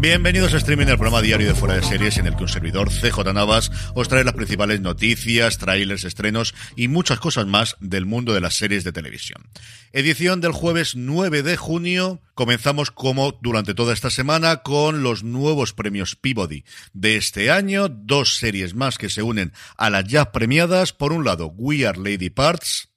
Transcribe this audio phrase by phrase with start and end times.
[0.00, 2.88] Bienvenidos a Streaming, el programa diario de Fuera de Series, en el que un servidor,
[2.88, 8.32] CJ Navas, os trae las principales noticias, trailers, estrenos y muchas cosas más del mundo
[8.32, 9.50] de las series de televisión.
[9.92, 12.22] Edición del jueves 9 de junio.
[12.32, 17.90] Comenzamos como durante toda esta semana con los nuevos premios Peabody de este año.
[17.90, 20.94] Dos series más que se unen a las ya premiadas.
[20.94, 22.89] Por un lado, We Are Lady Parts,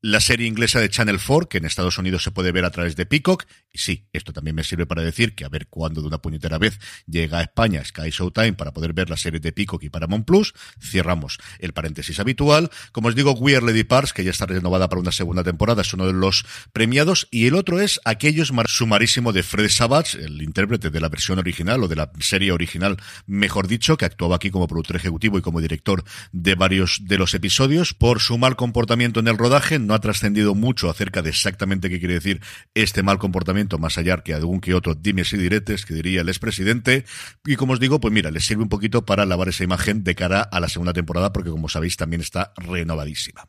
[0.00, 2.94] la serie inglesa de Channel 4, que en Estados Unidos se puede ver a través
[2.94, 3.44] de Peacock.
[3.72, 6.58] Y sí, esto también me sirve para decir que a ver cuándo de una puñetera
[6.58, 10.24] vez llega a España Sky Showtime para poder ver la serie de Peacock y Paramount
[10.24, 10.54] Plus.
[10.80, 12.70] Cerramos el paréntesis habitual.
[12.92, 15.92] Como os digo, Weird Lady Parts, que ya está renovada para una segunda temporada, es
[15.92, 17.26] uno de los premiados.
[17.30, 21.82] Y el otro es Aquellos Sumarísimo de Fred Savage, el intérprete de la versión original
[21.82, 25.60] o de la serie original, mejor dicho, que actuaba aquí como productor ejecutivo y como
[25.60, 30.00] director de varios de los episodios por su mal comportamiento en el rodaje no ha
[30.00, 32.42] trascendido mucho acerca de exactamente qué quiere decir
[32.74, 36.28] este mal comportamiento, más allá que algún que otro dimes y diretes que diría el
[36.28, 37.06] expresidente.
[37.44, 40.14] Y como os digo, pues mira, les sirve un poquito para lavar esa imagen de
[40.14, 43.48] cara a la segunda temporada, porque como sabéis también está renovadísima.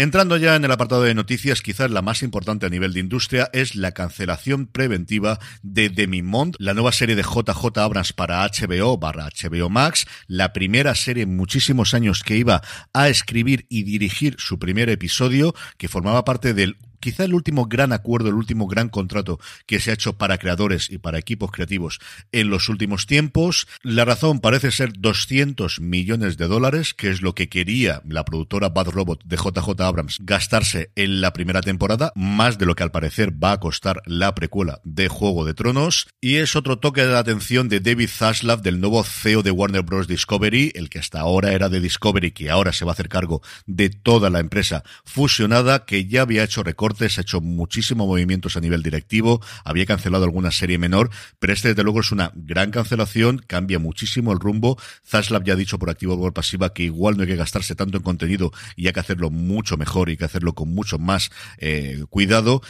[0.00, 3.50] Entrando ya en el apartado de noticias, quizás la más importante a nivel de industria
[3.52, 9.28] es la cancelación preventiva de Demimond, la nueva serie de JJ Abrams para HBO barra
[9.28, 12.62] HBO Max, la primera serie en muchísimos años que iba
[12.94, 17.92] a escribir y dirigir su primer episodio, que formaba parte del quizá el último gran
[17.92, 21.98] acuerdo, el último gran contrato que se ha hecho para creadores y para equipos creativos
[22.32, 23.66] en los últimos tiempos.
[23.82, 28.68] La razón parece ser 200 millones de dólares, que es lo que quería la productora
[28.68, 32.90] Bad Robot de JJ Abrams gastarse en la primera temporada, más de lo que al
[32.90, 36.08] parecer va a costar la precuela de Juego de Tronos.
[36.20, 39.82] Y es otro toque de la atención de David Zaslav, del nuevo CEO de Warner
[39.82, 40.06] Bros.
[40.06, 43.42] Discovery, el que hasta ahora era de Discovery, que ahora se va a hacer cargo
[43.66, 48.60] de toda la empresa fusionada, que ya había hecho recortes ha hecho muchísimos movimientos a
[48.60, 53.42] nivel directivo, había cancelado alguna serie menor, pero este desde luego es una gran cancelación,
[53.46, 54.78] cambia muchísimo el rumbo.
[55.06, 57.74] Zaslav ya ha dicho por activo o por pasiva que igual no hay que gastarse
[57.74, 61.30] tanto en contenido y hay que hacerlo mucho mejor y que hacerlo con mucho más
[61.58, 62.62] eh, cuidado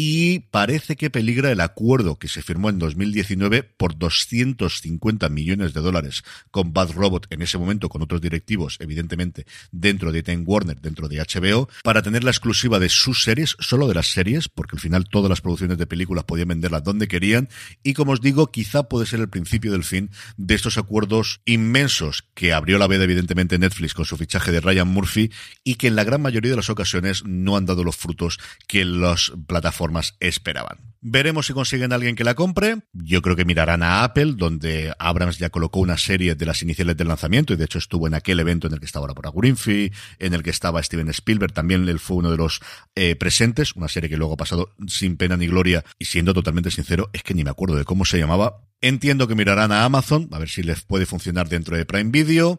[0.00, 5.80] y parece que peligra el acuerdo que se firmó en 2019 por 250 millones de
[5.80, 6.22] dólares
[6.52, 11.08] con Bad Robot en ese momento con otros directivos evidentemente dentro de Time Warner, dentro
[11.08, 14.80] de HBO para tener la exclusiva de sus series, solo de las series, porque al
[14.80, 17.48] final todas las producciones de películas podían venderlas donde querían.
[17.82, 22.22] Y como os digo, quizá puede ser el principio del fin de estos acuerdos inmensos
[22.34, 25.32] que abrió la veda evidentemente Netflix con su fichaje de Ryan Murphy
[25.64, 28.38] y que en la gran mayoría de las ocasiones no han dado los frutos
[28.68, 29.87] que las plataformas
[30.20, 30.88] esperaban.
[31.00, 32.78] Veremos si consiguen a alguien que la compre.
[32.92, 36.96] Yo creo que mirarán a Apple, donde Abrams ya colocó una serie de las iniciales
[36.96, 39.32] del lanzamiento y de hecho estuvo en aquel evento en el que estaba la por
[39.32, 42.60] Greenfield, en el que estaba Steven Spielberg, también él fue uno de los
[42.96, 46.70] eh, presentes, una serie que luego ha pasado sin pena ni gloria y siendo totalmente
[46.72, 48.62] sincero, es que ni me acuerdo de cómo se llamaba.
[48.80, 52.58] Entiendo que mirarán a Amazon, a ver si les puede funcionar dentro de Prime Video.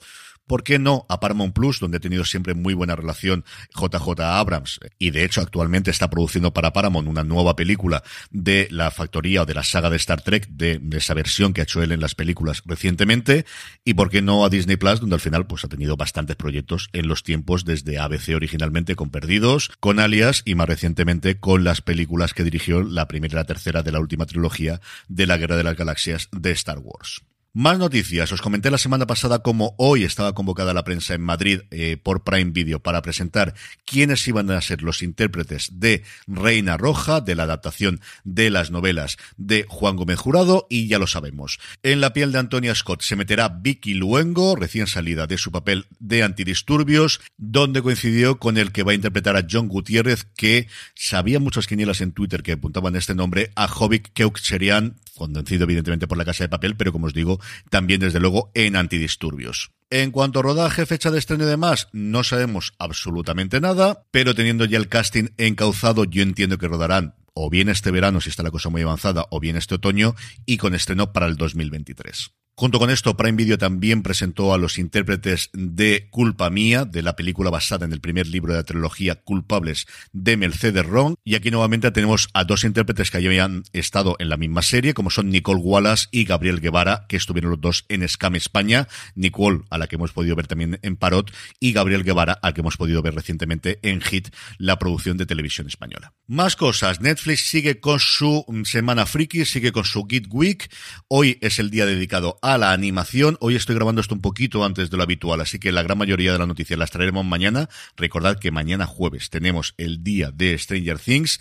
[0.50, 3.46] ¿Por qué no a Paramount Plus, donde ha tenido siempre muy buena relación
[3.80, 4.80] JJ Abrams?
[4.98, 8.02] Y de hecho actualmente está produciendo para Paramount una nueva película
[8.32, 11.66] de la factoría o de la saga de Star Trek, de, esa versión que ha
[11.66, 13.46] hecho él en las películas recientemente.
[13.86, 16.90] Y por qué no a Disney Plus, donde al final pues ha tenido bastantes proyectos
[16.94, 21.82] en los tiempos desde ABC originalmente con Perdidos, con Alias y más recientemente con las
[21.82, 25.58] películas que dirigió la primera y la tercera de la última trilogía de la Guerra
[25.58, 27.22] de las Galaxias de Star Wars.
[27.52, 28.32] Más noticias.
[28.32, 32.24] Os comenté la semana pasada cómo hoy estaba convocada la prensa en Madrid eh, por
[32.24, 33.56] Prime Video para presentar
[33.86, 39.18] quiénes iban a ser los intérpretes de Reina Roja, de la adaptación de las novelas
[39.38, 41.58] de Juan Gómez Jurado, y ya lo sabemos.
[41.82, 45.88] En la piel de Antonia Scott se meterá Vicky Luengo, recién salida de su papel
[45.98, 51.40] de antidisturbios, donde coincidió con el que va a interpretar a John Gutiérrez, que sabía
[51.40, 56.26] muchas quinielas en Twitter que apuntaban este nombre, a Jovic Keukcherian, convencido evidentemente por la
[56.26, 57.39] Casa de Papel, pero como os digo,
[57.70, 59.72] también desde luego en antidisturbios.
[59.92, 64.66] En cuanto a rodaje, fecha de estreno y demás, no sabemos absolutamente nada, pero teniendo
[64.66, 68.52] ya el casting encauzado, yo entiendo que rodarán o bien este verano si está la
[68.52, 70.16] cosa muy avanzada, o bien este otoño,
[70.46, 72.32] y con estreno para el 2023.
[72.60, 77.16] Junto con esto, Prime Video también presentó a los intérpretes de Culpa Mía, de la
[77.16, 81.16] película basada en el primer libro de la trilogía Culpables de Mercedes Ron.
[81.24, 85.10] Y aquí nuevamente tenemos a dos intérpretes que habían estado en la misma serie, como
[85.10, 88.90] son Nicole Wallace y Gabriel Guevara, que estuvieron los dos en Scam España.
[89.16, 91.32] Nicole, a la que hemos podido ver también en Parot,
[91.62, 95.68] y Gabriel Guevara, al que hemos podido ver recientemente en Hit, la producción de televisión
[95.68, 96.12] española.
[96.28, 97.00] Más cosas.
[97.00, 100.70] Netflix sigue con su Semana Friki, sigue con su Git Week.
[101.08, 103.38] Hoy es el día dedicado a a la animación.
[103.42, 106.32] Hoy estoy grabando esto un poquito antes de lo habitual, así que la gran mayoría
[106.32, 107.70] de las noticias las traeremos mañana.
[107.96, 111.40] Recordad que mañana jueves tenemos el día de Stranger Things.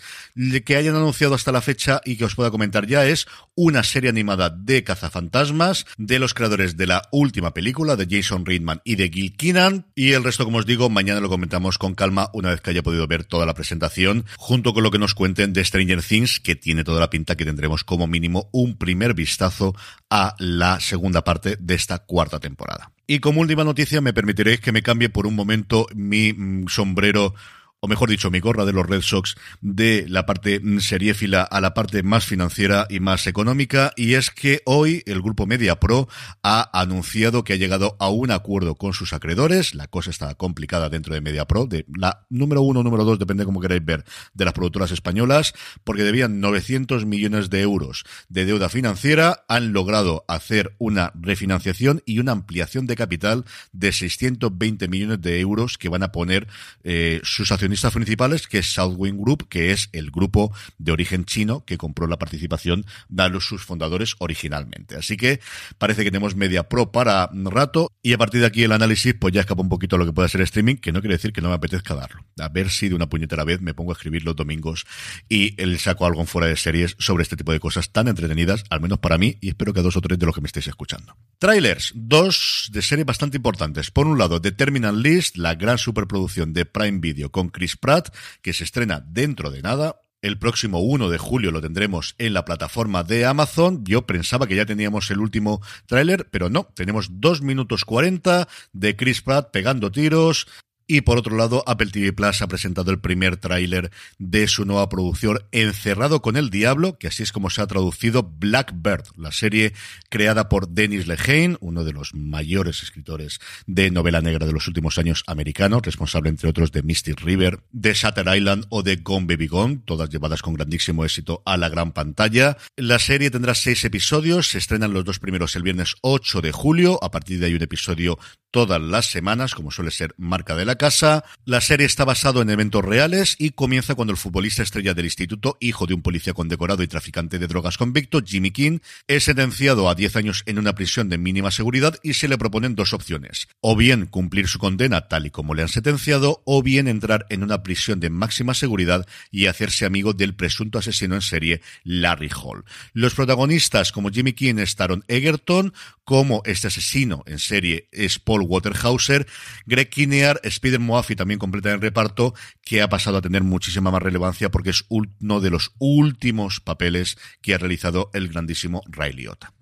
[0.63, 3.25] Que hayan anunciado hasta la fecha y que os pueda comentar ya es
[3.55, 8.81] una serie animada de cazafantasmas de los creadores de la última película de Jason Reitman
[8.83, 9.87] y de Gil Keenan.
[9.95, 12.83] Y el resto, como os digo, mañana lo comentamos con calma una vez que haya
[12.83, 16.55] podido ver toda la presentación, junto con lo que nos cuenten de Stranger Things, que
[16.55, 19.73] tiene toda la pinta que tendremos como mínimo un primer vistazo
[20.11, 22.91] a la segunda parte de esta cuarta temporada.
[23.07, 27.33] Y como última noticia, me permitiréis que me cambie por un momento mi mm, sombrero
[27.81, 31.73] o mejor dicho, mi gorra de los Red Sox de la parte seriéfila a la
[31.73, 36.09] parte más financiera y más económica, y es que hoy el grupo Media Pro
[36.43, 39.75] ha anunciado que ha llegado a un acuerdo con sus acreedores.
[39.75, 43.45] La cosa está complicada dentro de Media Pro, de la número uno número dos, depende
[43.45, 44.03] como queráis ver,
[44.33, 45.53] de las productoras españolas,
[45.85, 52.19] porque debían 900 millones de euros de deuda financiera, han logrado hacer una refinanciación y
[52.19, 56.47] una ampliación de capital de 620 millones de euros que van a poner
[56.83, 61.63] eh, sus acciones principales, que es Southwind Group, que es el grupo de origen chino
[61.65, 64.95] que compró la participación de sus fundadores originalmente.
[64.95, 65.39] Así que
[65.77, 69.33] parece que tenemos media pro para rato y a partir de aquí el análisis pues
[69.33, 71.41] ya escapa un poquito a lo que puede ser streaming, que no quiere decir que
[71.41, 72.25] no me apetezca darlo.
[72.39, 74.85] A ver si de una puñetera vez me pongo a escribir los domingos
[75.27, 78.63] y el saco algo en fuera de series sobre este tipo de cosas tan entretenidas,
[78.69, 80.47] al menos para mí, y espero que a dos o tres de los que me
[80.47, 81.15] estéis escuchando.
[81.37, 83.91] Trailers, dos de series bastante importantes.
[83.91, 88.15] Por un lado, The Terminal List, la gran superproducción de Prime Video con Chris Pratt,
[88.41, 90.01] que se estrena dentro de nada.
[90.21, 93.83] El próximo 1 de julio lo tendremos en la plataforma de Amazon.
[93.85, 96.65] Yo pensaba que ya teníamos el último tráiler, pero no.
[96.73, 100.47] Tenemos 2 minutos 40 de Chris Pratt pegando tiros,
[100.91, 104.89] y por otro lado, Apple TV Plus ha presentado el primer tráiler de su nueva
[104.89, 109.73] producción Encerrado con el Diablo, que así es como se ha traducido Blackbird, la serie
[110.09, 114.97] creada por Dennis Lehane, uno de los mayores escritores de novela negra de los últimos
[114.97, 119.45] años americanos, responsable entre otros de Mystic River, de Shutter Island o de Gone Baby
[119.45, 122.57] Gone, todas llevadas con grandísimo éxito a la gran pantalla.
[122.75, 126.97] La serie tendrá seis episodios, se estrenan los dos primeros el viernes 8 de julio,
[127.03, 128.17] a partir de ahí un episodio
[128.49, 131.23] todas las semanas, como suele ser marca de la casa.
[131.45, 135.57] La serie está basado en eventos reales y comienza cuando el futbolista estrella del instituto,
[135.59, 139.93] hijo de un policía condecorado y traficante de drogas convicto, Jimmy King, es sentenciado a
[139.93, 143.47] 10 años en una prisión de mínima seguridad y se le proponen dos opciones.
[143.59, 147.43] O bien cumplir su condena tal y como le han sentenciado, o bien entrar en
[147.43, 152.63] una prisión de máxima seguridad y hacerse amigo del presunto asesino en serie Larry Hall.
[152.93, 155.73] Los protagonistas como Jimmy King estaron Egerton,
[156.05, 159.27] como este asesino en serie es Paul Waterhauser,
[159.65, 164.03] Greg Kinnear, Spider Moafi también completa el reparto, que ha pasado a tener muchísima más
[164.03, 169.53] relevancia porque es uno de los últimos papeles que ha realizado el grandísimo Ray Liotta.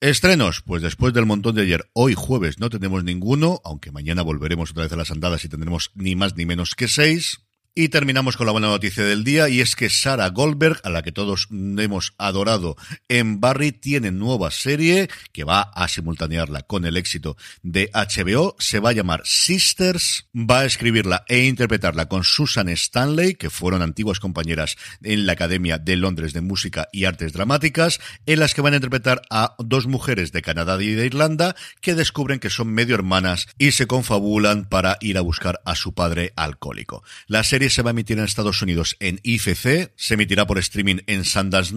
[0.00, 4.70] Estrenos, pues después del montón de ayer, hoy jueves no tenemos ninguno, aunque mañana volveremos
[4.70, 7.40] otra vez a las andadas y tendremos ni más ni menos que seis.
[7.74, 11.02] Y terminamos con la buena noticia del día y es que Sarah Goldberg, a la
[11.02, 12.76] que todos hemos adorado
[13.08, 18.56] en Barry, tiene nueva serie que va a simultanearla con el éxito de HBO.
[18.58, 23.80] Se va a llamar Sisters, va a escribirla e interpretarla con Susan Stanley, que fueron
[23.80, 28.60] antiguas compañeras en la Academia de Londres de Música y Artes Dramáticas, en las que
[28.60, 32.68] van a interpretar a dos mujeres de Canadá y de Irlanda que descubren que son
[32.68, 37.02] medio hermanas y se confabulan para ir a buscar a su padre alcohólico.
[37.28, 41.24] La se va a emitir en Estados Unidos en IFC, se emitirá por streaming en
[41.24, 41.74] Sundance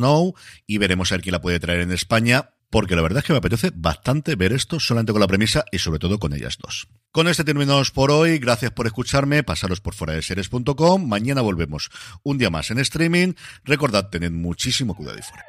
[0.68, 3.34] y veremos a ver quién la puede traer en España porque la verdad es que
[3.34, 6.88] me apetece bastante ver esto solamente con la premisa y sobre todo con ellas dos.
[7.12, 10.22] Con este terminamos por hoy, gracias por escucharme, pasaros por fuera de
[11.00, 11.90] mañana volvemos
[12.24, 15.46] un día más en streaming, recordad tened muchísimo cuidado y fuera.